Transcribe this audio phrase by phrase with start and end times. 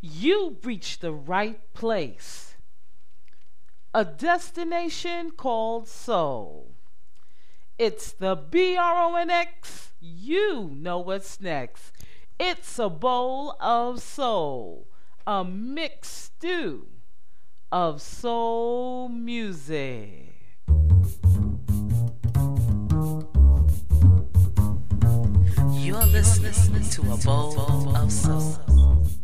[0.00, 2.56] you reach the right place.
[3.94, 6.74] A destination called soul.
[7.78, 9.92] It's the B R O N X.
[10.00, 11.92] You know what's next.
[12.38, 14.88] It's a bowl of soul,
[15.26, 16.86] a mixed stew
[17.72, 20.34] of soul music.
[25.72, 29.17] You're listening to a bowl of soul.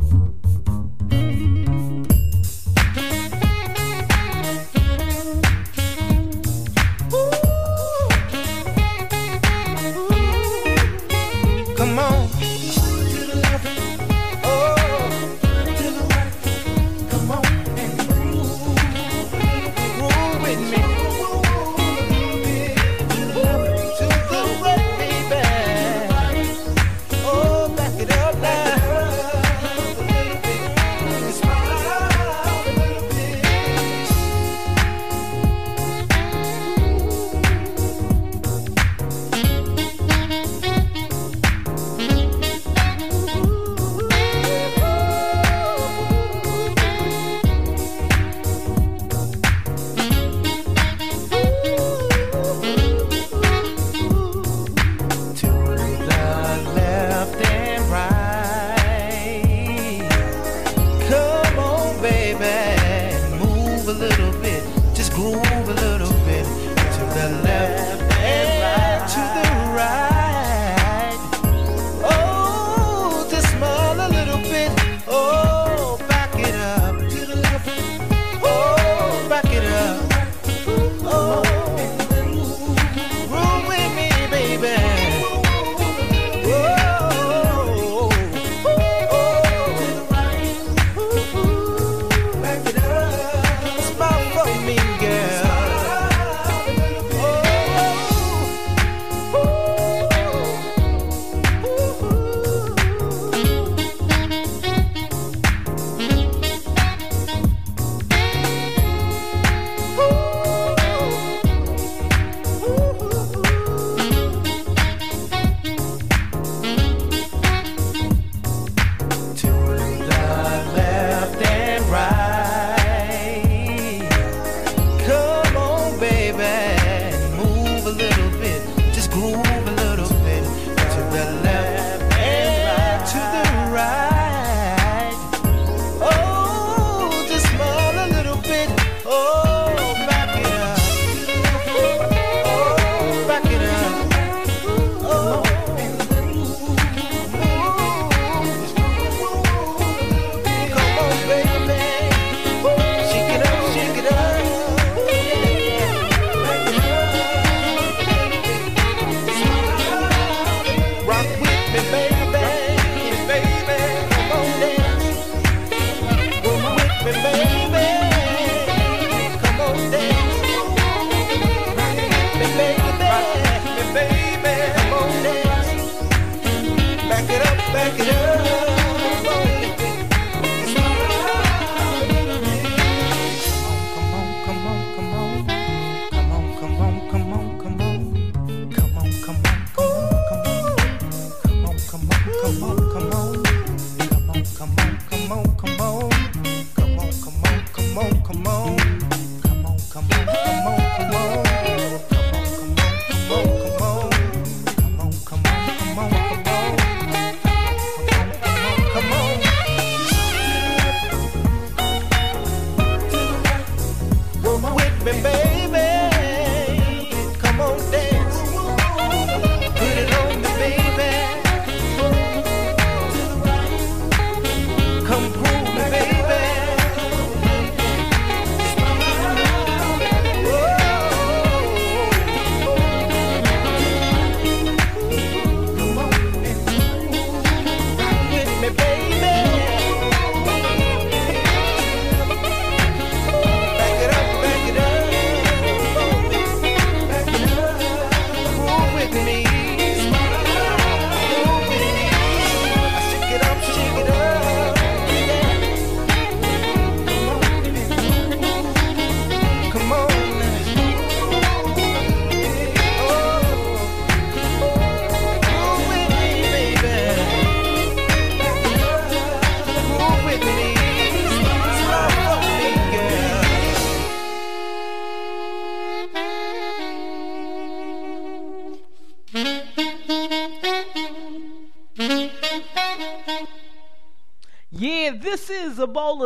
[192.44, 192.83] come on.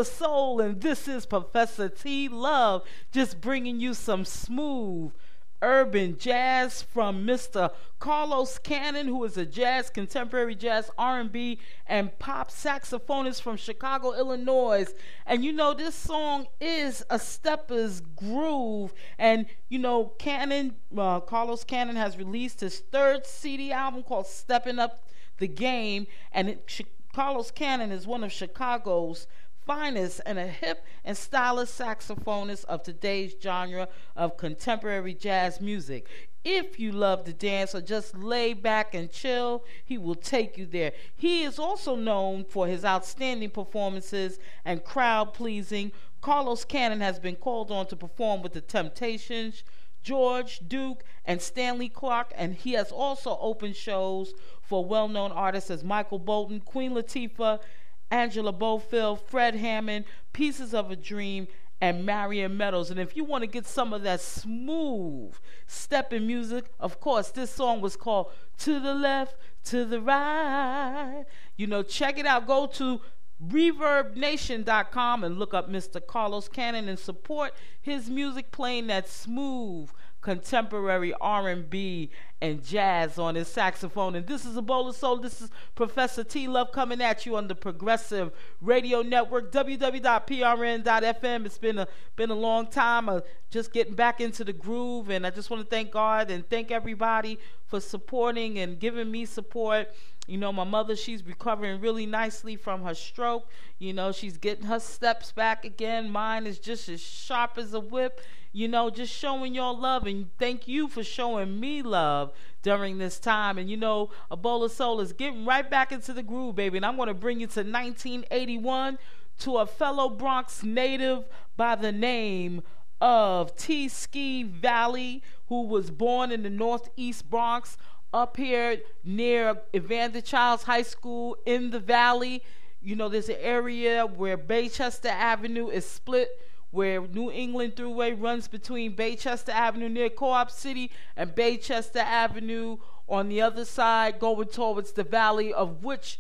[0.04, 5.12] Soul, and this is Professor T Love, just bringing you some smooth
[5.60, 7.72] urban jazz from Mr.
[7.98, 14.86] Carlos Cannon, who is a jazz, contemporary jazz, R&B, and pop saxophonist from Chicago, Illinois.
[15.26, 18.94] And you know, this song is a stepper's groove.
[19.18, 24.78] And you know, Cannon, uh, Carlos Cannon has released his third CD album called Stepping
[24.78, 25.04] Up
[25.38, 29.26] the Game, and it, Carlos Cannon is one of Chicago's
[29.69, 33.87] finest and a hip and stylish saxophonist of today's genre
[34.17, 36.09] of contemporary jazz music.
[36.43, 40.65] If you love to dance or just lay back and chill, he will take you
[40.65, 40.93] there.
[41.15, 45.93] He is also known for his outstanding performances and crowd pleasing.
[46.23, 49.65] Carlos Cannon has been called on to perform with the Temptations,
[50.03, 54.32] George Duke, and Stanley Clarke, and he has also opened shows
[54.62, 57.61] for well known artists as Michael Bolton, Queen Latifah,
[58.10, 61.49] Angela Bofill, Fred Hammond, Pieces of a Dream,
[61.81, 62.90] and Marion Meadows.
[62.90, 65.34] And if you want to get some of that smooth
[65.66, 71.25] stepping music, of course, this song was called To the Left, To the Right.
[71.56, 72.46] You know, check it out.
[72.46, 73.00] Go to
[73.46, 76.05] ReverbNation.com and look up Mr.
[76.05, 79.90] Carlos Cannon and support his music playing that smooth
[80.28, 82.10] contemporary R&B
[82.42, 84.14] and jazz on his saxophone.
[84.14, 85.16] And this is a bowl of Soul.
[85.16, 88.30] This is Professor T Love coming at you on the Progressive
[88.60, 91.46] Radio Network, www.prn.fm.
[91.46, 93.08] It's been a been a long time.
[93.08, 93.20] Uh,
[93.50, 96.70] just getting back into the groove, and I just want to thank God and thank
[96.70, 99.88] everybody for supporting and giving me support.
[100.26, 103.48] You know, my mother, she's recovering really nicely from her stroke.
[103.78, 106.10] You know, she's getting her steps back again.
[106.10, 108.20] Mine is just as sharp as a whip
[108.52, 113.18] you know, just showing your love and thank you for showing me love during this
[113.18, 113.58] time.
[113.58, 116.78] And you know, a bowl of Soul is getting right back into the groove, baby.
[116.78, 118.98] And I'm going to bring you to 1981
[119.40, 121.24] to a fellow Bronx native
[121.56, 122.62] by the name
[123.00, 127.76] of T Ski Valley, who was born in the Northeast Bronx
[128.12, 132.42] up here near Evander Childs High School in the valley.
[132.80, 136.30] You know, there's an area where Baychester Avenue is split
[136.70, 142.79] where New England Thruway runs between Baychester Avenue near Co-op City and Baychester Avenue
[143.09, 146.19] on the other side going towards the valley of which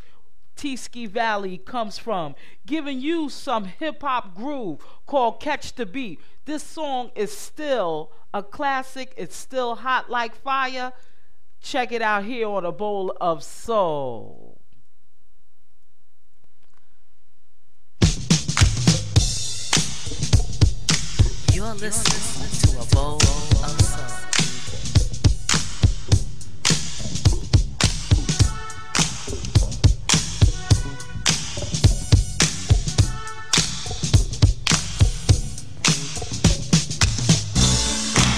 [0.56, 2.34] T-Ski Valley comes from,
[2.66, 6.20] giving you some hip hop groove called Catch the Beat.
[6.46, 10.92] This song is still a classic, it's still hot like fire.
[11.60, 14.57] Check it out here on a bowl of soul.
[21.52, 23.22] You're listening to a bowl of
[23.80, 24.04] soul.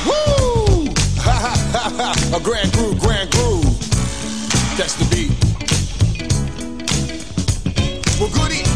[0.07, 0.93] Woo!
[1.19, 2.37] Ha ha ha ha!
[2.37, 3.65] A grand groove, grand groove.
[4.77, 5.05] Catch the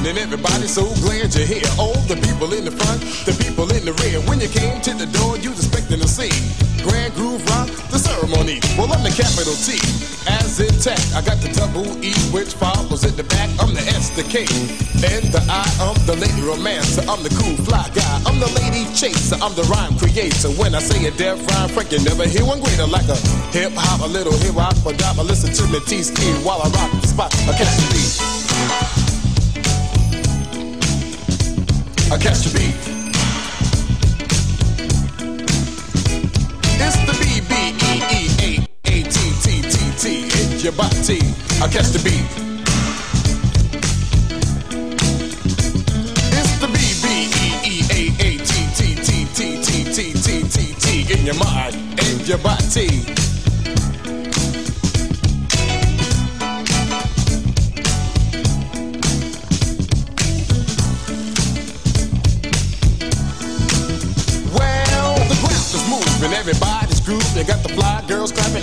[0.04, 0.66] evening, everybody.
[0.66, 1.64] So glad you're here.
[1.78, 4.20] All the people in the front, the people in the rear.
[4.28, 6.28] When you came to the door, you was expecting to see
[6.84, 8.60] Grand Groove Rock, the ceremony.
[8.76, 9.80] Well, I'm the capital T,
[10.28, 11.00] as intact.
[11.16, 13.48] I got the double E, which follows at the back.
[13.56, 14.44] I'm the S, the K,
[15.08, 15.64] and the I.
[15.80, 17.04] I'm the lady romancer.
[17.08, 18.16] I'm the cool fly guy.
[18.28, 19.40] I'm the lady chaser.
[19.40, 20.52] I'm the rhyme creator.
[20.60, 23.16] When I say a deaf rhyme, Frank, you never hear one greater like a
[23.56, 25.16] hip hop, a little hip hop, a dop.
[25.24, 27.32] Listen to me, T-Ski while I rock the spot.
[27.48, 29.03] I catch the beat.
[32.12, 32.76] I catch the beat.
[36.78, 40.02] It's the B B E E A A T T T T.
[40.26, 41.20] It's your body.
[41.62, 42.28] I catch the beat.
[46.32, 47.06] It's the B B
[47.42, 51.36] E E A A T T T T T T T T T in your
[51.36, 53.33] mind and your body.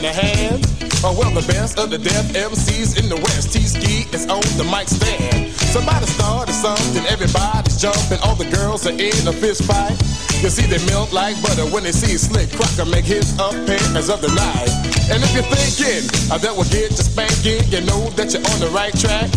[0.02, 0.66] Clapping their hands.
[1.04, 3.54] Oh, well, the best of the deaf MCs in the West.
[3.54, 5.52] T-Ski is on the mic stand.
[5.74, 8.20] Somebody started something, everybody's jumping.
[8.24, 9.98] All the girls are in a fist fight.
[10.42, 14.22] You see, they melt like butter when they see Slick Crocker make his appearance of
[14.22, 14.70] the night.
[15.10, 18.60] And if you're thinking uh, that will get you spanking, you know that you're on
[18.60, 19.30] the right track.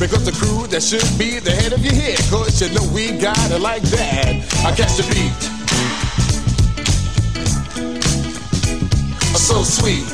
[0.00, 3.12] Because the crew that should be the head of your head, cause you know we
[3.18, 4.26] got it like that.
[4.66, 5.61] I catch the beat.
[9.42, 10.06] So sweet.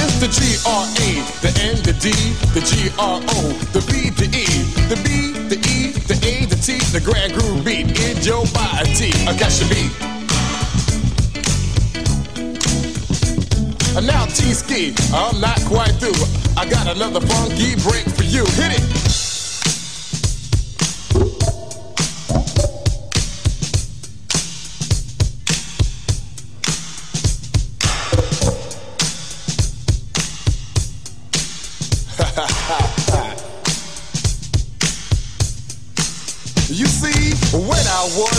[0.00, 2.08] It's the G R A, the N, the D,
[2.56, 4.46] the G R O, the B, the E,
[4.88, 9.12] the B, the E, the A, the T, the grand groove beat in your body.
[9.28, 9.92] I got your beat.
[13.94, 16.16] And now T-Ski, I'm not quite through.
[16.56, 18.46] I got another funky break for you.
[18.56, 19.05] Hit it.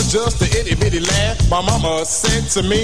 [0.08, 2.82] Was just a itty bitty lad, my mama said to me,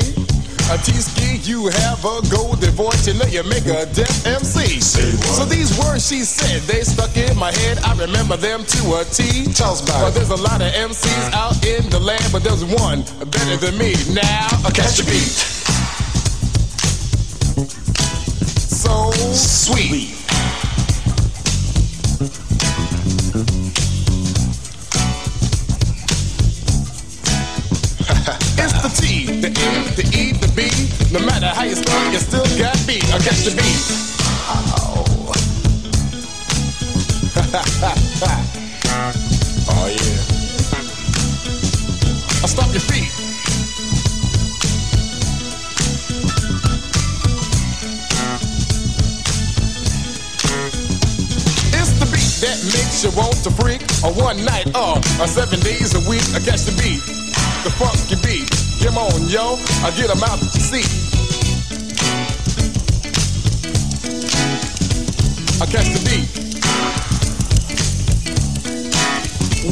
[0.72, 4.80] a T-ski, you have a golden voice, you know you make a deaf MC.
[4.80, 7.78] So these words she said, they stuck in my head.
[7.78, 9.52] I remember them to a T.
[9.52, 13.56] Tell Well, there's a lot of MCs out in the land, but there's one better
[13.56, 13.94] than me.
[14.12, 15.32] Now, I catch your beat.
[18.84, 20.23] So sweet.
[29.64, 30.68] T, the E, the B.
[31.10, 33.02] No matter how you start, you still got beat.
[33.14, 33.80] I catch the beat.
[34.76, 35.04] Oh
[39.70, 40.20] oh yeah.
[42.42, 43.08] I stop your feet.
[51.72, 53.80] It's the beat that makes you want to freak.
[54.04, 56.22] A one night or uh, a seven days a week.
[56.34, 57.00] I catch the beat,
[57.64, 58.63] the funky beat.
[58.84, 60.84] Come on, yo, I get 'em out the see.
[65.58, 66.28] I catch the beat.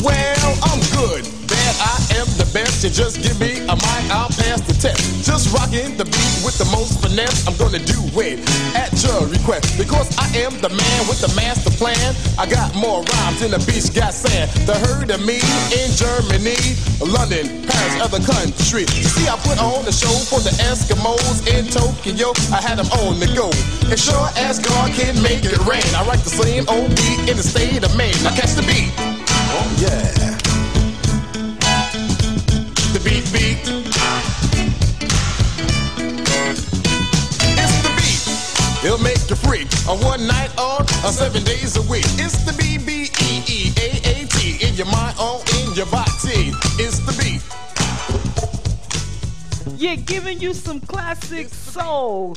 [0.02, 1.41] Well, I'm good.
[1.82, 2.84] I am the best.
[2.86, 5.26] You just give me a mic, I'll pass the test.
[5.26, 7.46] Just rocking the beat with the most finesse.
[7.46, 8.38] I'm gonna do it
[8.78, 9.74] at your request.
[9.74, 12.14] Because I am the man with the master plan.
[12.38, 14.50] I got more rhymes than the beach got sand.
[14.66, 15.42] The heard of me
[15.74, 18.86] in Germany, London, Paris, other country.
[18.94, 22.30] You see, I put on the show for the Eskimos in Tokyo.
[22.54, 23.50] I had them on the go.
[23.90, 25.86] And sure as God can make it rain.
[25.98, 28.14] I write the same old beat in the state of Maine.
[28.22, 28.94] Now catch the beat.
[29.54, 30.41] Oh yeah.
[39.92, 42.04] A one night or a seven days a week.
[42.16, 45.86] It's the B B E E A A T in your mind or in your
[45.86, 46.52] body.
[46.78, 47.42] It's the beat.
[49.76, 52.36] Yeah, giving you some classic soul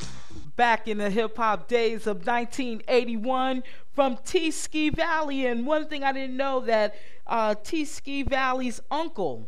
[0.56, 5.46] back in the hip hop days of 1981 from T Ski Valley.
[5.46, 6.96] And one thing I didn't know that
[7.28, 9.48] uh, T Ski Valley's uncle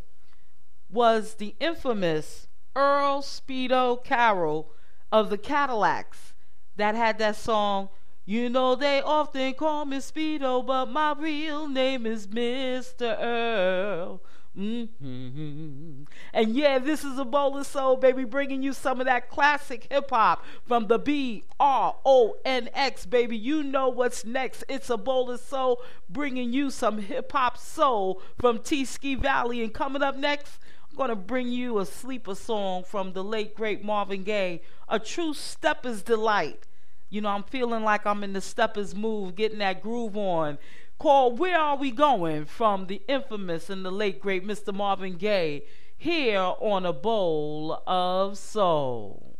[0.89, 4.71] was the infamous Earl Speedo Carroll
[5.11, 6.33] of the Cadillacs
[6.75, 7.89] that had that song.
[8.25, 13.17] You know they often call me Speedo, but my real name is Mr.
[13.19, 14.21] Earl.
[14.53, 16.03] hmm
[16.33, 20.09] And yeah, this is a of soul, baby, bringing you some of that classic hip
[20.09, 23.37] hop from the B R O N X, baby.
[23.37, 24.65] You know what's next.
[24.67, 29.63] It's a of soul, bringing you some hip hop soul from T Ski Valley.
[29.63, 30.59] And coming up next,
[30.97, 35.33] going to bring you a sleeper song from the late, great Marvin Gaye, a true
[35.33, 36.67] stepper's delight.
[37.09, 40.57] You know, I'm feeling like I'm in the steppers move, getting that groove on.
[40.99, 44.73] Called Where Are We Going from the infamous and the late great Mr.
[44.73, 45.63] Marvin Gaye
[45.95, 49.35] here on a bowl of soul.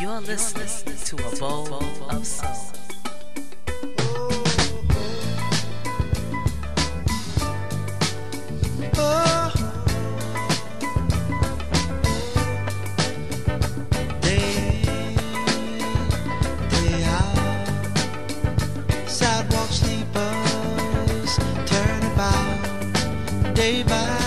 [0.00, 1.74] You're listening to a bowl
[2.08, 2.99] of soul.
[14.20, 14.82] Day,
[16.70, 17.66] day out,
[19.08, 23.54] sidewalk sleepers turn about.
[23.54, 24.19] Day by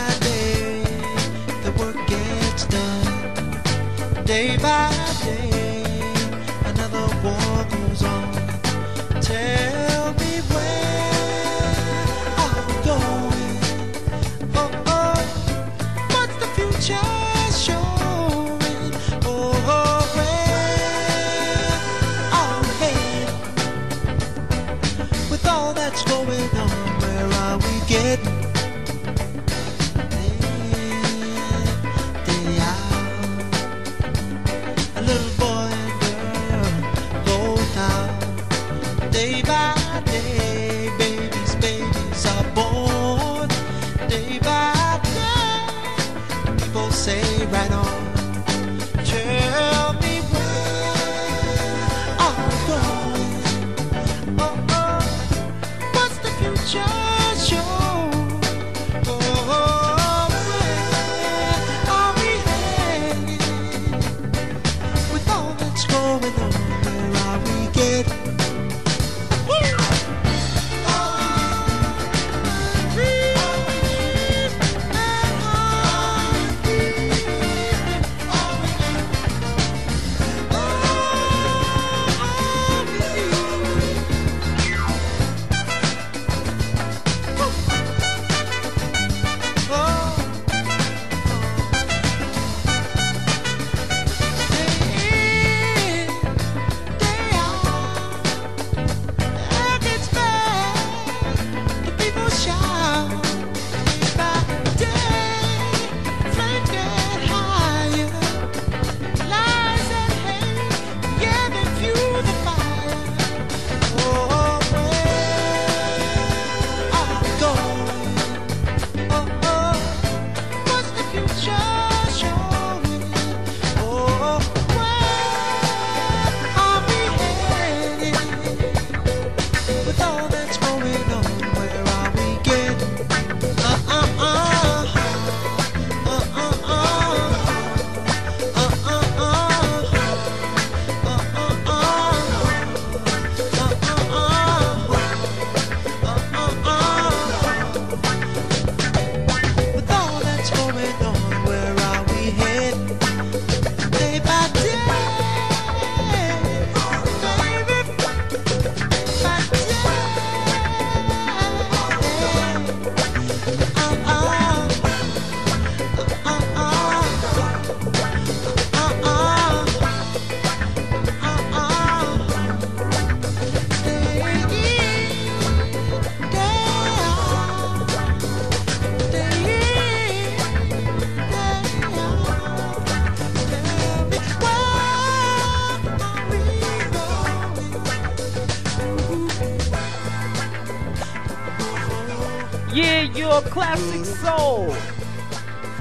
[27.93, 28.42] headed?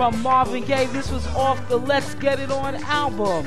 [0.03, 0.87] From Marvin Gaye.
[0.87, 3.45] This was off the Let's Get It On album,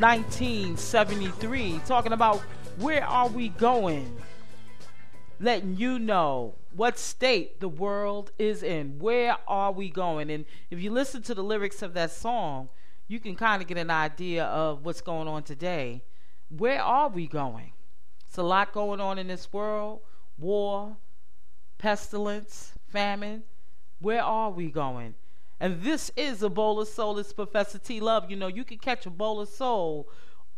[0.00, 1.80] 1973.
[1.84, 2.38] Talking about
[2.78, 4.16] where are we going?
[5.38, 8.98] Letting you know what state the world is in.
[8.98, 10.30] Where are we going?
[10.30, 12.70] And if you listen to the lyrics of that song,
[13.06, 16.02] you can kind of get an idea of what's going on today.
[16.48, 17.72] Where are we going?
[18.26, 20.00] It's a lot going on in this world
[20.38, 20.96] war,
[21.76, 23.42] pestilence, famine.
[24.00, 25.14] Where are we going?
[25.58, 27.18] And this is a bowl of soul.
[27.18, 28.30] It's Professor T Love.
[28.30, 30.08] You know, you can catch a bowl of soul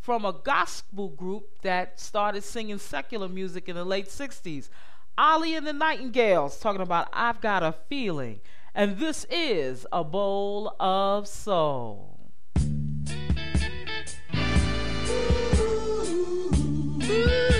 [0.00, 4.68] from a gospel group that started singing secular music in the late 60s.
[5.18, 8.40] Ollie and the Nightingales talking about I've Got a Feeling.
[8.74, 12.12] And this is a bowl of soul.
[17.08, 17.55] I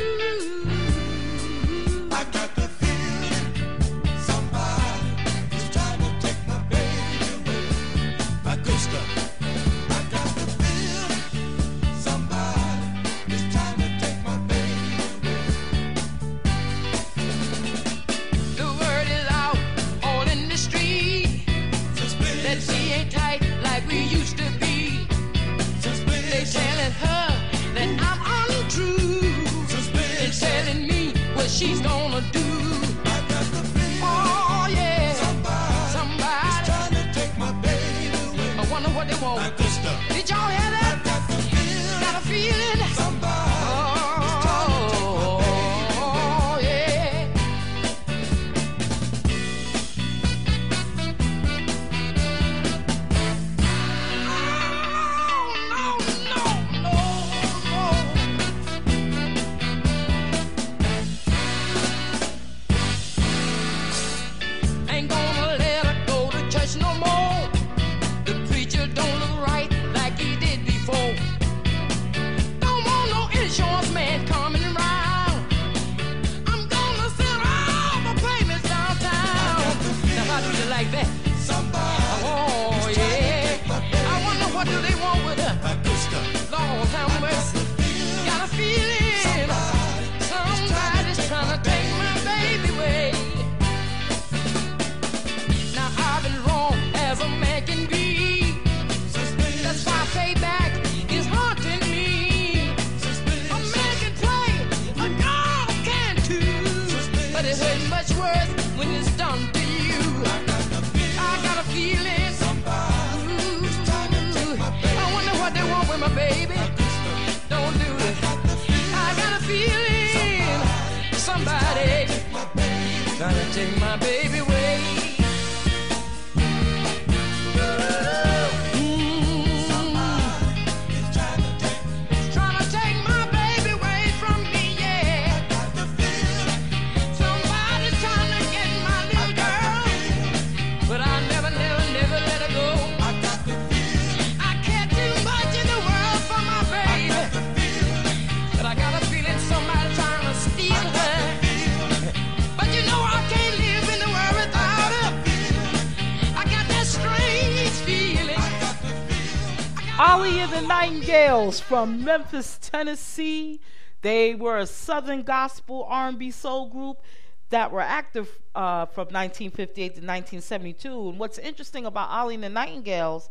[161.46, 163.60] Nightingales from Memphis, Tennessee.
[164.02, 167.02] They were a Southern gospel R&B soul group
[167.50, 171.10] that were active uh, from 1958 to 1972.
[171.10, 173.30] And what's interesting about Ollie and the Nightingales,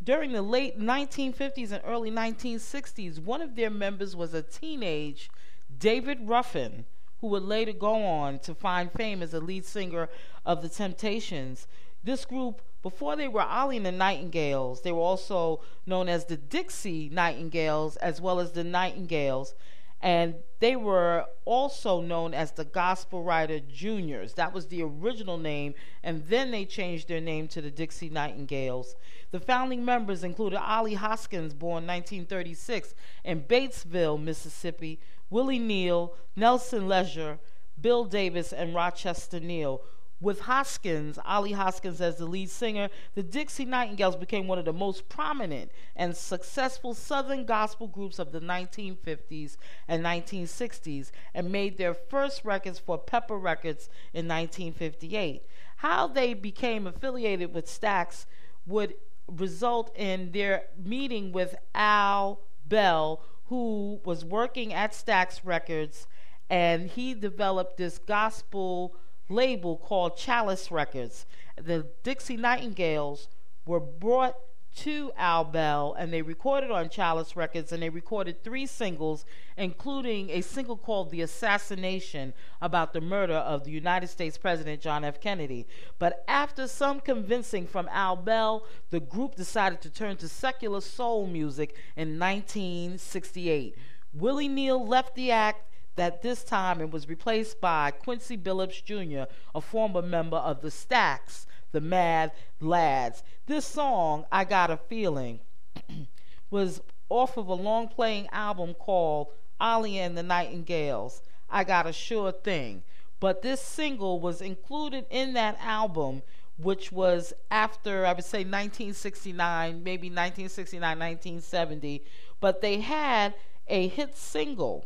[0.00, 5.28] during the late 1950s and early 1960s, one of their members was a teenage
[5.76, 6.84] David Ruffin,
[7.20, 10.08] who would later go on to find fame as a lead singer
[10.44, 11.66] of the Temptations.
[12.04, 16.36] This group, before they were Ollie and the Nightingales, they were also known as the
[16.36, 19.56] Dixie Nightingales as well as the Nightingales.
[20.00, 24.34] And they were also known as the Gospel Writer Juniors.
[24.34, 28.94] That was the original name, and then they changed their name to the Dixie Nightingales.
[29.32, 32.94] The founding members included Ollie Hoskins, born 1936
[33.24, 37.40] in Batesville, Mississippi, Willie Neal, Nelson Lesure,
[37.80, 39.80] Bill Davis, and Rochester Neal.
[40.18, 44.72] With Hoskins, Ollie Hoskins as the lead singer, the Dixie Nightingales became one of the
[44.72, 51.92] most prominent and successful Southern gospel groups of the 1950s and 1960s and made their
[51.92, 55.42] first records for Pepper Records in 1958.
[55.76, 58.24] How they became affiliated with Stax
[58.66, 58.94] would
[59.28, 66.06] result in their meeting with Al Bell, who was working at Stax Records,
[66.48, 68.96] and he developed this gospel
[69.28, 71.26] label called Chalice Records.
[71.56, 73.28] The Dixie Nightingales
[73.64, 74.36] were brought
[74.76, 79.24] to Al Bell and they recorded on Chalice Records and they recorded three singles,
[79.56, 85.02] including a single called The Assassination about the murder of the United States President John
[85.02, 85.18] F.
[85.18, 85.66] Kennedy.
[85.98, 91.26] But after some convincing from Al Bell, the group decided to turn to secular soul
[91.26, 93.76] music in 1968.
[94.12, 95.62] Willie Neal left the act
[95.96, 100.68] that this time it was replaced by Quincy Billups Jr., a former member of the
[100.68, 103.22] Stax, the Mad Lads.
[103.46, 105.40] This song, I Got a Feeling,
[106.50, 109.28] was off of a long playing album called
[109.58, 111.22] Ollie and the Nightingales.
[111.48, 112.82] I Got a Sure Thing.
[113.18, 116.22] But this single was included in that album,
[116.58, 122.04] which was after, I would say, 1969, maybe 1969, 1970.
[122.40, 123.34] But they had
[123.68, 124.84] a hit single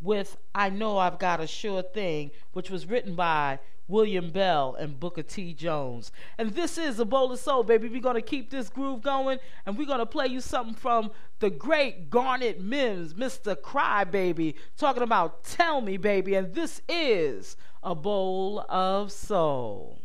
[0.00, 3.58] with I Know I've Got a Sure Thing, which was written by
[3.90, 5.52] William Bell and Booker T.
[5.52, 6.12] Jones.
[6.38, 7.88] And this is a bowl of soul, baby.
[7.88, 11.10] We're to keep this groove going, and we're to play you something from
[11.40, 13.56] the great Garnet Mimms, Mr.
[13.56, 16.34] Crybaby, talking about Tell Me, Baby.
[16.34, 20.00] And this is a bowl of soul.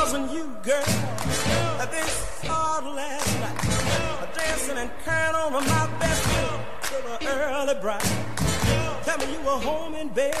[0.00, 0.82] Wasn't you, girl,
[1.76, 2.02] that they
[2.46, 4.34] saw last night.
[4.34, 6.22] Dancing and carrying on with my best
[6.84, 8.02] till the early bright.
[9.04, 10.34] Tell me you were home in bed.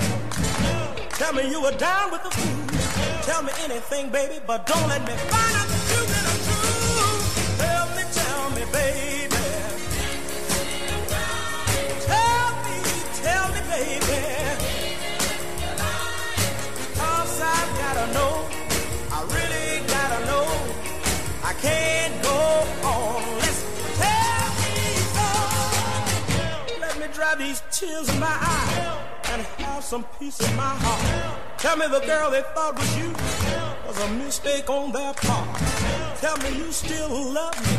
[1.10, 3.22] Tell me you were down with the food.
[3.24, 5.69] Tell me anything, baby, but don't let me find out
[21.62, 23.22] can't go on.
[23.38, 23.68] Listen,
[24.02, 24.78] tell me
[25.14, 25.28] so.
[26.80, 28.96] Let me dry these tears in my eyes
[29.30, 31.58] and have some peace in my heart.
[31.58, 33.12] Tell me the girl they thought was you
[33.86, 35.48] was a mistake on their part.
[36.20, 37.76] Tell me you still love me.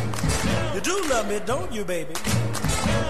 [0.74, 2.14] You do love me, don't you, baby?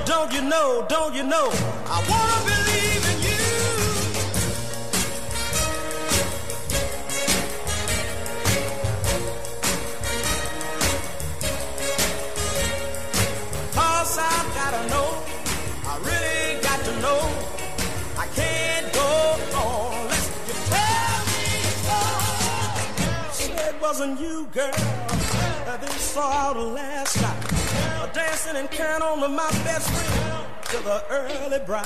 [0.04, 1.48] Don't you know, don't you know?
[1.86, 3.01] I wanna believe
[23.92, 27.36] wasn't you, girl, uh, that they saw out last night.
[28.00, 31.84] Uh, dancing and on with my best friend till the early bright.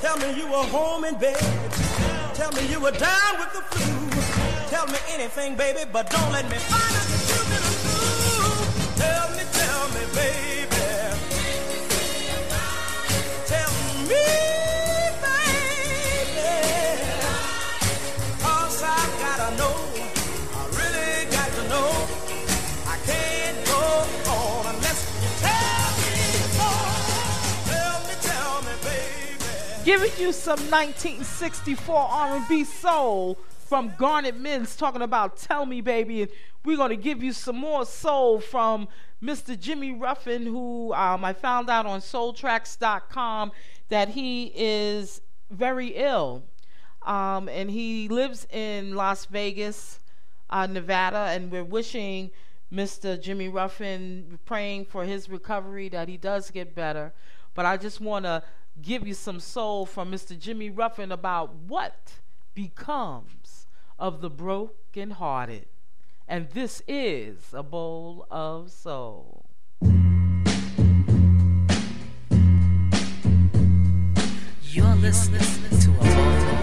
[0.00, 1.38] Tell me you were home in bed.
[2.34, 3.86] Tell me you were down with the flu.
[4.68, 8.66] Tell me anything, baby, but don't let me find out been through.
[9.02, 10.86] Tell me, tell me, baby.
[13.46, 13.70] Tell
[14.10, 14.65] me,
[29.86, 36.30] Giving you some 1964 R&B soul from Garnet Mimms talking about Tell Me Baby and
[36.64, 38.88] we're going to give you some more soul from
[39.22, 39.56] Mr.
[39.56, 43.52] Jimmy Ruffin who um, I found out on soultracks.com
[43.88, 45.20] that he is
[45.52, 46.42] very ill
[47.02, 50.00] um, and he lives in Las Vegas,
[50.50, 52.32] uh, Nevada and we're wishing
[52.72, 53.22] Mr.
[53.22, 57.12] Jimmy Ruffin praying for his recovery that he does get better
[57.54, 58.42] but I just want to
[58.80, 60.38] give you some soul from Mr.
[60.38, 62.12] Jimmy Ruffin about what
[62.54, 63.66] becomes
[63.98, 65.66] of the broken-hearted.
[66.28, 69.46] And this is a bowl of soul.
[74.62, 76.55] You're listening to a bowl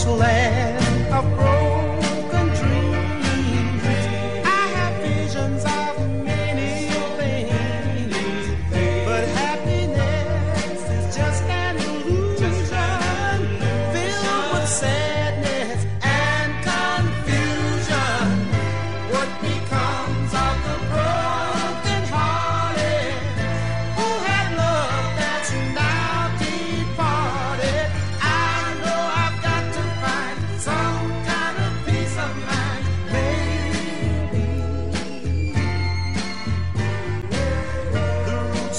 [0.00, 0.69] this land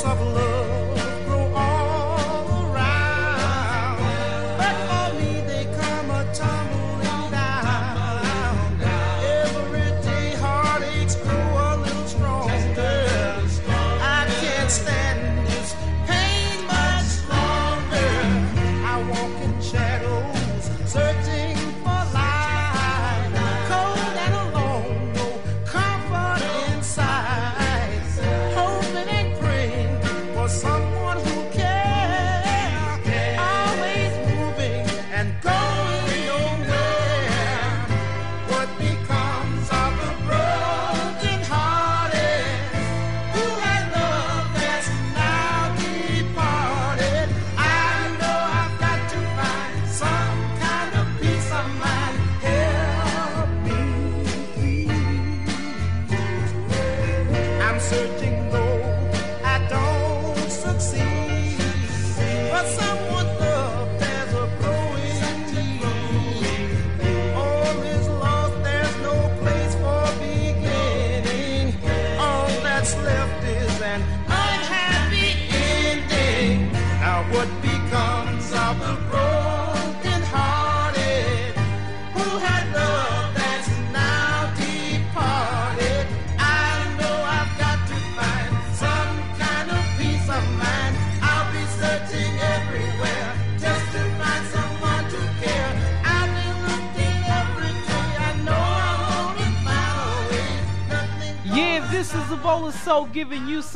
[0.03, 0.50] of love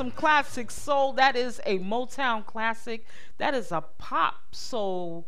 [0.06, 1.14] some classic soul.
[1.14, 3.08] That is a Motown classic.
[3.40, 5.28] That is a pop soul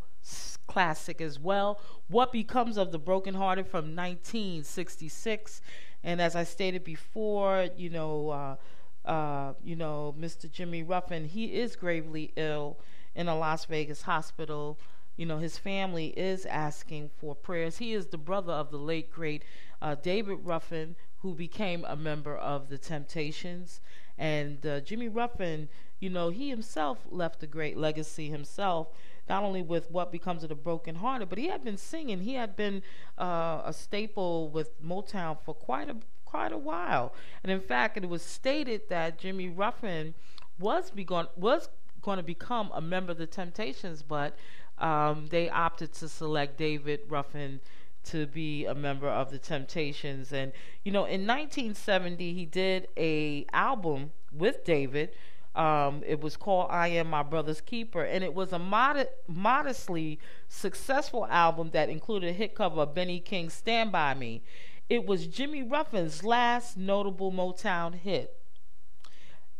[0.68, 1.80] classic as well.
[2.06, 5.62] What Becomes of the Brokenhearted from 1966.
[6.04, 10.48] And as I stated before, you know, uh, uh, you know, Mr.
[10.48, 12.78] Jimmy Ruffin, he is gravely ill
[13.16, 14.78] in a Las Vegas hospital.
[15.16, 17.78] You know, his family is asking for prayers.
[17.78, 19.42] He is the brother of the late, great
[19.82, 23.80] uh, David Ruffin, who became a member of the Temptations.
[24.18, 25.68] And uh, Jimmy Ruffin,
[26.00, 28.88] you know, he himself left a great legacy himself,
[29.28, 32.20] not only with What Becomes of the Broken Hearted, but he had been singing.
[32.20, 32.82] He had been
[33.18, 37.14] uh, a staple with Motown for quite a quite a while.
[37.42, 40.14] And in fact, it was stated that Jimmy Ruffin
[40.58, 41.70] was begun was
[42.02, 44.36] going to become a member of the Temptations, but
[44.78, 47.60] um, they opted to select David Ruffin
[48.04, 50.32] to be a member of the Temptations.
[50.32, 50.52] And
[50.84, 55.10] you know, in 1970, he did a album with David.
[55.54, 60.18] Um, it was called "I Am My Brother's Keeper," and it was a mod- modestly
[60.48, 64.42] successful album that included a hit cover of Benny King's "Stand by Me."
[64.88, 68.34] It was Jimmy Ruffin's last notable Motown hit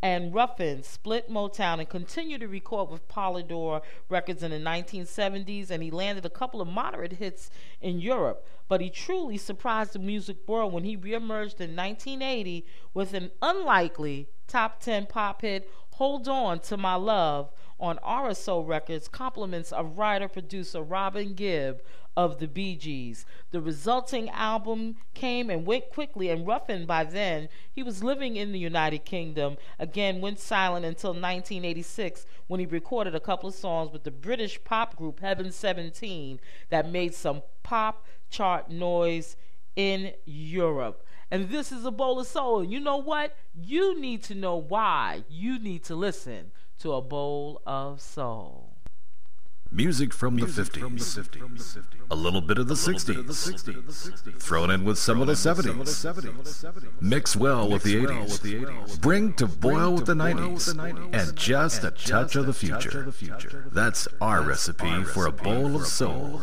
[0.01, 5.83] and Ruffin split Motown and continued to record with Polydor Records in the 1970s, and
[5.83, 7.49] he landed a couple of moderate hits
[7.81, 8.45] in Europe.
[8.67, 14.29] But he truly surprised the music world when he reemerged in 1980 with an unlikely
[14.47, 20.27] top 10 pop hit, Hold On to My Love, on RSO Records, compliments of writer
[20.27, 21.81] producer Robin Gibb
[22.19, 23.25] of the Bee Gees.
[23.51, 28.51] The resulting album came and went quickly, and Ruffin, by then, he was living in
[28.51, 33.93] the United Kingdom, again went silent until 1986 when he recorded a couple of songs
[33.93, 39.37] with the British pop group Heaven 17 that made some pop chart noise
[39.77, 41.05] in Europe.
[41.31, 42.65] And this is a bowl of soul.
[42.65, 43.33] You know what?
[43.55, 45.23] You need to know why.
[45.29, 48.68] You need to listen to a bowl of soul.
[49.71, 51.85] Music from the 50s.
[52.09, 54.41] A little bit of the 60s.
[54.41, 56.91] Thrown in with some of the 70s.
[56.99, 58.99] Mix well with the 80s.
[58.99, 61.13] Bring to boil with the 90s.
[61.13, 63.13] And just a touch of the future.
[63.71, 66.41] That's our recipe for a bowl of soul.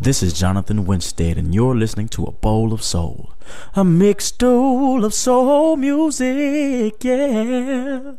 [0.00, 3.34] This is Jonathan Winstead, and you're listening to A Bowl of Soul.
[3.74, 8.12] A mixed bowl of soul music, yeah.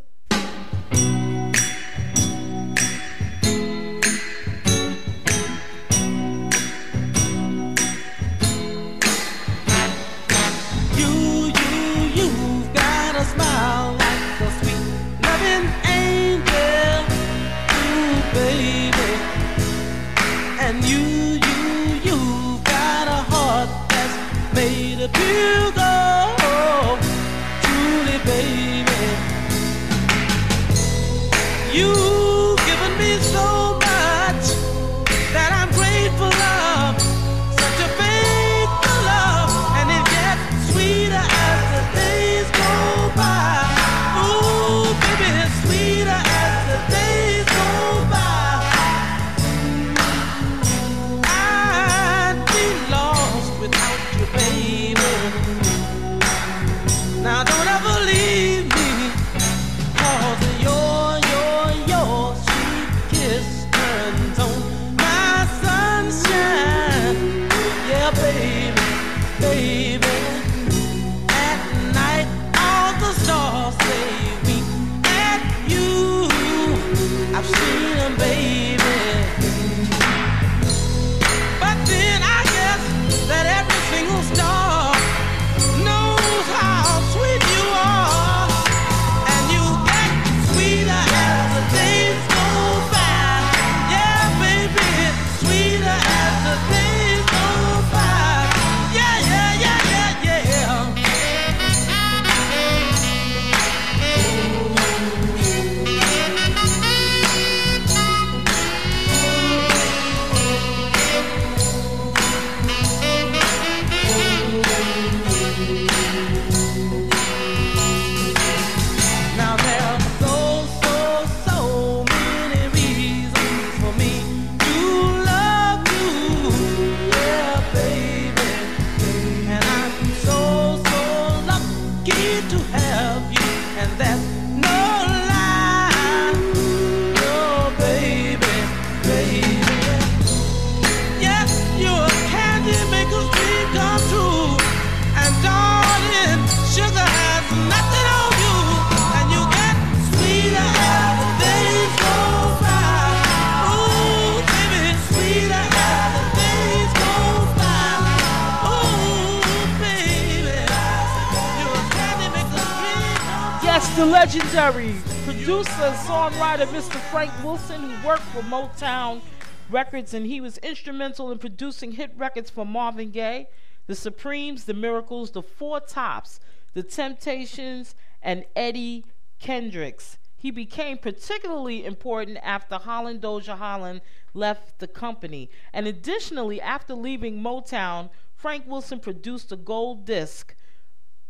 [166.30, 166.96] Songwriter Mr.
[167.10, 169.20] Frank Wilson, who worked for Motown
[169.68, 173.48] Records, and he was instrumental in producing hit records for Marvin Gaye,
[173.88, 176.38] The Supremes, The Miracles, The Four Tops,
[176.72, 179.04] The Temptations, and Eddie
[179.40, 180.18] Kendricks.
[180.36, 184.00] He became particularly important after Holland Dozier Holland
[184.32, 185.50] left the company.
[185.72, 190.54] And additionally, after leaving Motown, Frank Wilson produced a gold disc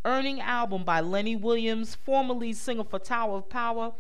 [0.04, 3.92] earning album by Lenny Williams, former lead singer for Tower of Power.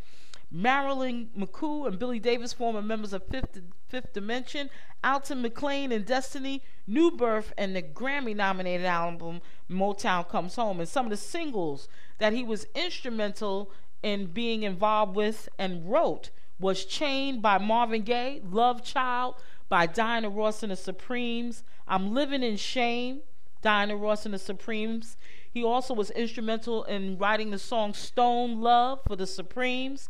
[0.50, 4.68] Marilyn McCoo and Billy Davis, former members of Fifth, Fifth Dimension.
[5.02, 9.40] Alton McClain and Destiny, New Birth, and the Grammy nominated album
[9.70, 10.80] Motown Comes Home.
[10.80, 11.88] And some of the singles
[12.18, 13.70] that he was instrumental
[14.02, 19.36] in being involved with and wrote was Chained by Marvin Gaye, Love Child
[19.70, 23.20] by Diana Ross and the Supremes, I'm Living in Shame,
[23.62, 25.16] Diana Ross and the Supremes.
[25.50, 30.08] He also was instrumental in writing the song Stone Love for the Supremes,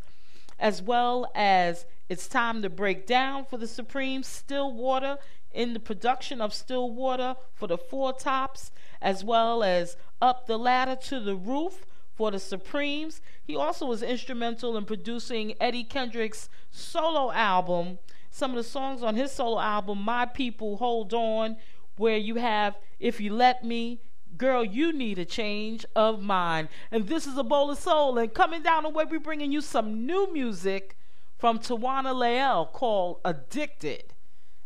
[0.60, 5.18] as well as It's Time to Break Down for the Supremes, Stillwater
[5.52, 10.96] in the production of Stillwater for the Four Tops, as well as Up the Ladder
[11.06, 13.22] to the Roof for the Supremes.
[13.42, 17.98] He also was instrumental in producing Eddie Kendrick's solo album.
[18.30, 21.56] Some of the songs on his solo album, My People Hold On,
[21.96, 24.00] where you have If You Let Me,
[24.40, 26.70] Girl, You Need a Change of Mind.
[26.90, 28.16] And this is a bowl of soul.
[28.16, 30.96] And coming down the way, we're bringing you some new music
[31.36, 34.14] from Tawana Lael called Addicted.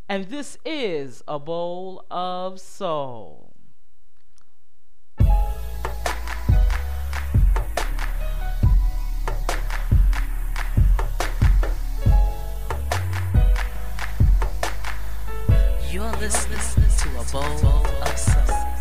[0.08, 3.56] And this is a bowl of soul.
[15.90, 16.58] You're listening
[16.96, 18.73] to a bowl of soul.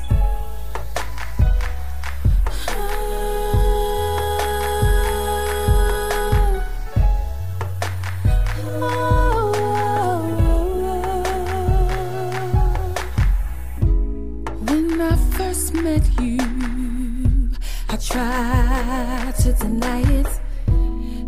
[17.93, 20.27] I tried to deny it.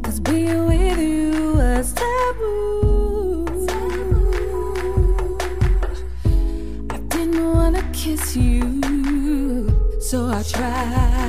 [0.02, 3.46] Cause being with you was taboo.
[6.90, 8.82] I didn't wanna kiss you,
[10.00, 11.25] so I tried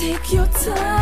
[0.00, 0.99] take your time.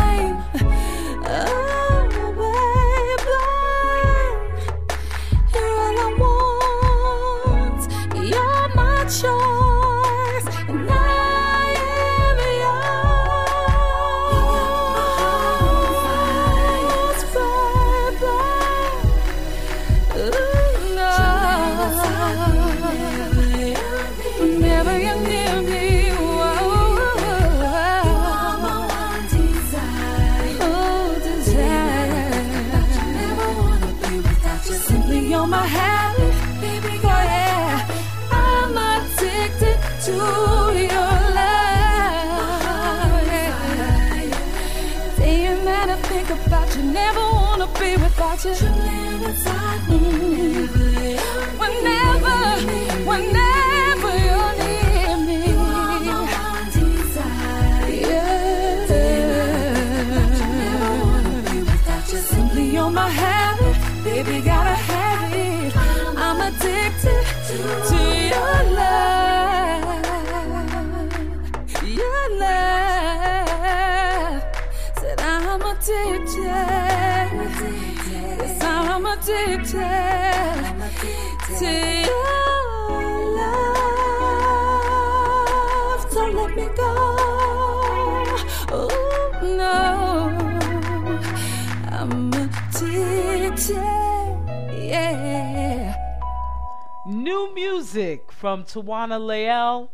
[97.79, 99.93] Music from Tawana Lael,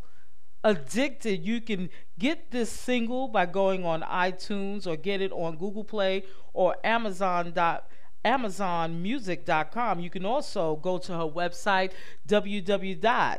[0.64, 1.46] Addicted.
[1.46, 6.24] You can get this single by going on iTunes or get it on Google Play
[6.52, 7.54] or Amazon.
[8.26, 10.00] AmazonMusic.com.
[10.00, 11.92] You can also go to her website,
[12.28, 13.38] www.tawana,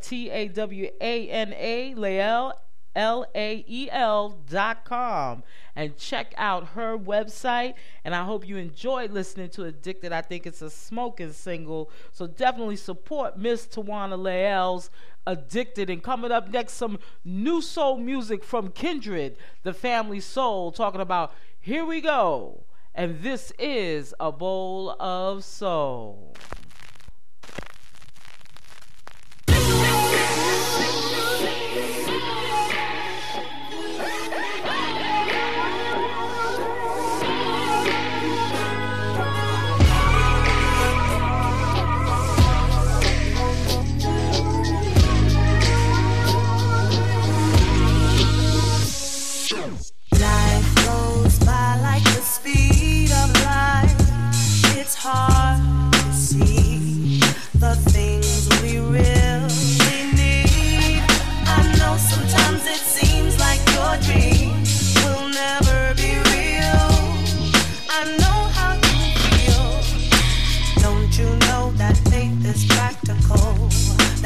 [0.00, 2.54] T A W A N A, Lael,
[2.94, 5.42] L A E L dot com
[5.76, 7.74] and check out her website.
[8.04, 10.12] And I hope you enjoyed listening to Addicted.
[10.12, 11.90] I think it's a smoking single.
[12.12, 14.90] So definitely support Miss Tawana Lael's
[15.26, 15.90] Addicted.
[15.90, 21.32] And coming up next, some new soul music from Kindred, the family soul, talking about
[21.60, 22.64] Here We Go.
[22.94, 26.34] And this is a bowl of soul.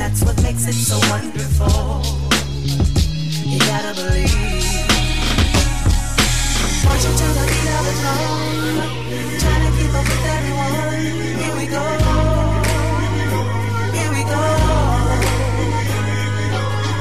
[0.03, 2.03] That's what makes it so wonderful.
[3.47, 4.35] You gotta believe.
[6.85, 8.19] Marching to the beat of the drum,
[9.39, 10.75] trying to keep up with everyone.
[11.39, 11.85] Here we go,
[13.95, 14.43] here we go.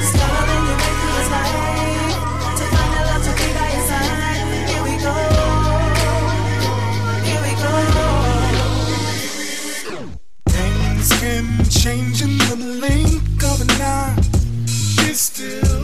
[0.06, 2.16] Stumbling your way through this life
[2.58, 4.46] to find the love to be by your side.
[4.70, 5.16] Here we go,
[7.26, 8.06] here we go.
[10.50, 12.22] Things can change
[15.14, 15.81] still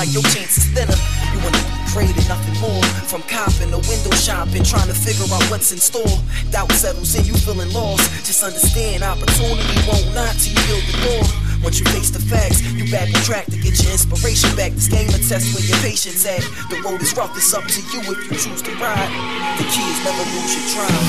[0.00, 0.96] like your chance is thinner.
[1.28, 2.80] You wanna be great and nothing more.
[3.04, 6.16] From copping to window shopping, trying to figure out what's in store.
[6.48, 8.08] Doubt settles in, you feeling lost.
[8.24, 11.24] Just understand, opportunity won't knock till you build the door.
[11.60, 14.72] Once you face the facts, you back on track to get your inspiration back.
[14.72, 16.40] This game a test where your patience at.
[16.72, 19.12] The road is rough, it's up to you if you choose to ride.
[19.60, 21.04] The key is never lose your drive.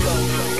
[0.00, 0.59] Go, go, go.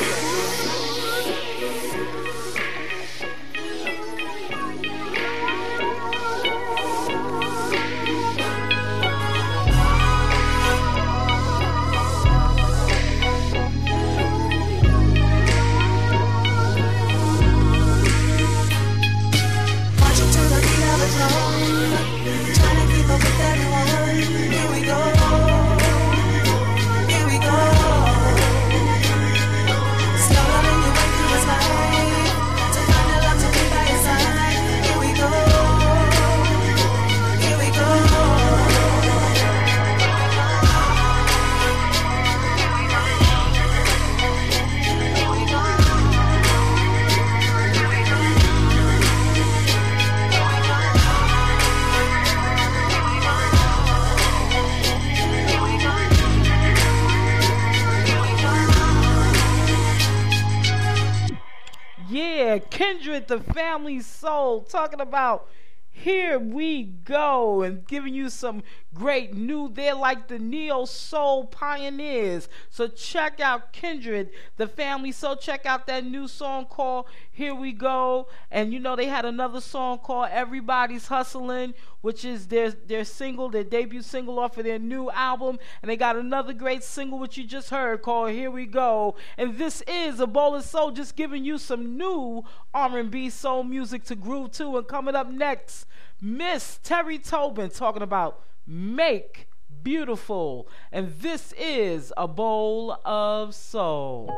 [63.30, 65.48] The family soul, talking about
[65.88, 68.62] here we go and giving you some
[68.92, 72.48] great new they're like the neo soul pioneers.
[72.70, 75.36] So check out kindred the family soul.
[75.36, 77.06] Check out that new song called
[77.41, 81.72] here we go and you know they had another song called everybody's hustling
[82.03, 85.97] which is their their single their debut single off of their new album and they
[85.97, 90.20] got another great single which you just heard called here we go and this is
[90.20, 94.76] a bowl of soul just giving you some new r&b soul music to groove to
[94.76, 95.86] and coming up next
[96.20, 99.49] Miss Teri Tobin talking about make
[99.82, 100.68] beautiful.
[100.93, 104.30] And this is a bowl of soul.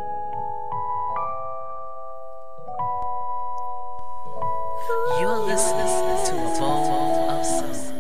[4.89, 5.87] You're listening
[6.27, 7.92] to a bowl of soul.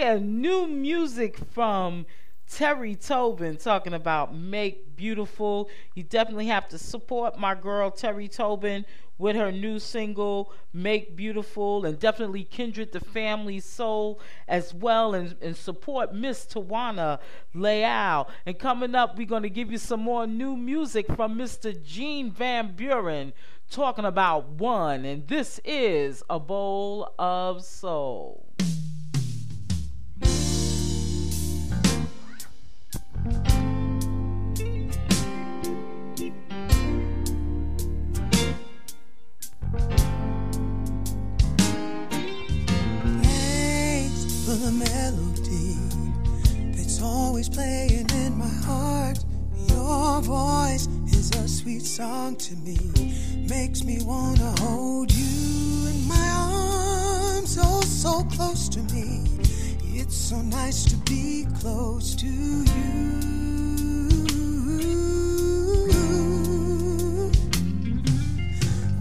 [0.00, 2.06] Yeah, new music from
[2.50, 5.68] Teri Tobin talking about Make Beautiful.
[5.94, 8.86] You definitely have to support my girl Teri Tobin
[9.18, 15.36] with her new single Make Beautiful and definitely Kindred the Family Soul as well and,
[15.42, 17.18] and support Miss Tawana
[17.52, 18.26] Lael.
[18.46, 21.78] And coming up, we're going to give you some more new music from Mr.
[21.84, 23.34] Gene Van Buren
[23.70, 25.04] talking about one.
[25.04, 28.46] And this is A Bowl of Soul.
[44.60, 45.74] The melody
[46.76, 49.18] that's always playing in my heart.
[49.68, 52.78] Your voice is a sweet song to me,
[53.48, 59.24] makes me wanna hold you in my arms, oh so close to me.
[59.98, 62.60] It's so nice to be close to you.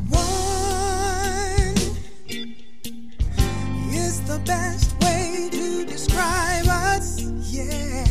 [0.08, 1.76] One
[3.94, 4.99] is the best
[6.00, 7.22] describe us.
[7.52, 8.06] Yeah.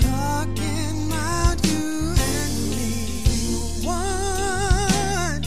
[0.00, 2.92] Talking about you and me.
[3.84, 5.42] One,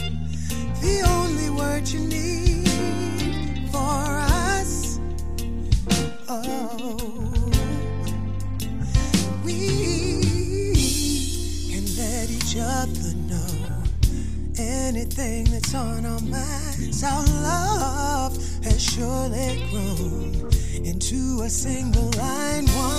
[0.82, 4.04] the only word you need for
[4.44, 5.00] us.
[6.28, 7.10] Oh.
[9.42, 10.74] We
[11.70, 13.82] can let each other know
[14.58, 17.02] anything that's on our minds.
[17.02, 20.37] Our love has surely grown
[20.86, 22.66] into a single line.
[22.66, 22.97] One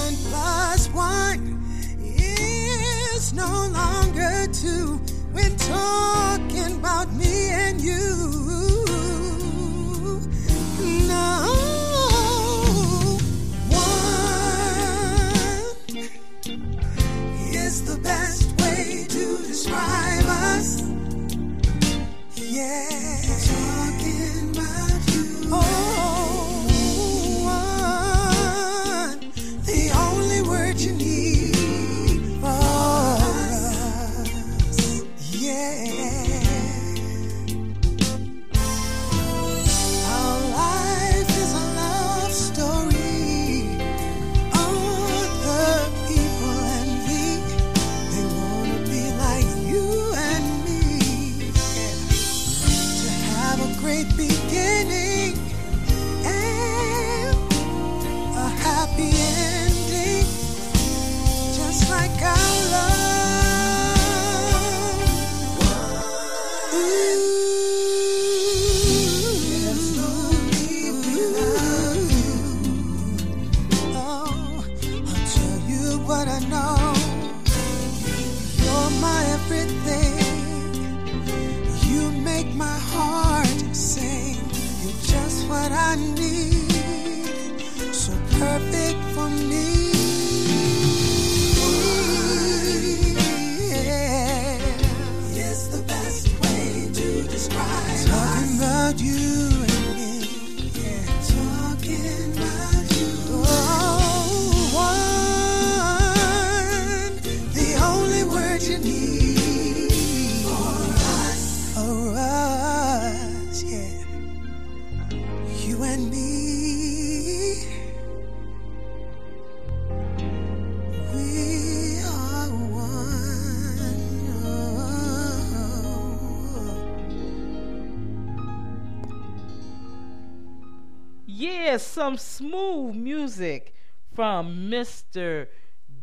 [131.79, 133.73] Yeah, some smooth music
[134.13, 135.47] from Mr.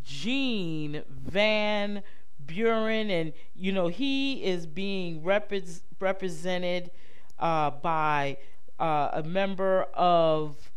[0.03, 2.03] Gene Van
[2.47, 3.11] Buren.
[3.11, 6.93] And, you know, he is being repres represented
[7.39, 8.39] uh, by
[8.81, 10.71] uh, a member of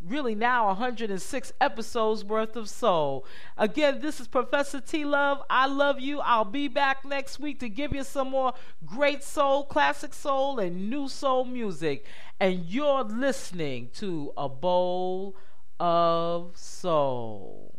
[0.00, 3.26] really now 106 episodes worth of soul.
[3.56, 5.42] Again, this is Professor T Love.
[5.50, 6.20] I love you.
[6.20, 8.54] I'll be back next week to give you some more
[8.86, 12.06] great soul, classic soul, and new soul music.
[12.38, 15.36] And you're listening to A Bowl
[15.78, 17.74] of Soul.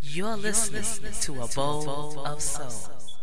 [0.00, 3.13] You're listening to a bowl of soul.